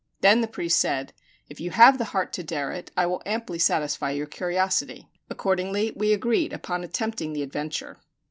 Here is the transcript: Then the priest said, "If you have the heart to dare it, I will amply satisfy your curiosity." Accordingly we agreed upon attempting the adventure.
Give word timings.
Then 0.21 0.41
the 0.41 0.47
priest 0.47 0.79
said, 0.79 1.13
"If 1.47 1.59
you 1.59 1.69
have 1.69 1.99
the 1.99 2.05
heart 2.05 2.33
to 2.33 2.41
dare 2.43 2.71
it, 2.71 2.89
I 2.97 3.05
will 3.05 3.21
amply 3.23 3.59
satisfy 3.59 4.09
your 4.09 4.25
curiosity." 4.25 5.07
Accordingly 5.29 5.93
we 5.95 6.11
agreed 6.11 6.53
upon 6.53 6.83
attempting 6.83 7.33
the 7.33 7.43
adventure. 7.43 7.99